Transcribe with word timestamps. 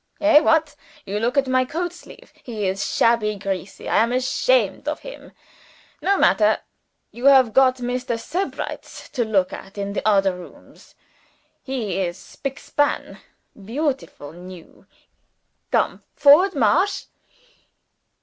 Hey! 0.19 0.41
what? 0.41 0.75
You 1.05 1.19
look 1.19 1.37
at 1.37 1.45
my 1.47 1.63
coatsleeve. 1.63 2.33
He 2.41 2.65
is 2.65 2.91
shabby 2.95 3.35
greasy 3.35 3.87
I 3.87 3.97
am 3.97 4.11
ashamed 4.11 4.87
of 4.87 5.01
him. 5.01 5.31
No 6.01 6.17
matter. 6.17 6.57
You 7.11 7.25
have 7.25 7.53
got 7.53 7.75
Mr. 7.77 8.19
Sebrights 8.19 9.09
to 9.11 9.23
look 9.23 9.53
at 9.53 9.77
in 9.77 9.93
the 9.93 10.01
odder 10.03 10.35
rooms. 10.35 10.95
He 11.61 11.99
is 11.99 12.17
spick 12.17 12.57
span, 12.57 13.19
beautiful 13.53 14.33
new. 14.33 14.87
Come! 15.71 16.01
Forwards! 16.15 16.55
Marsch!" 16.55 17.03